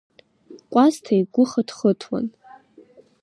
Кәасҭа 0.71 1.13
игәы 1.19 1.43
хыҭхыҭуан. 1.49 2.25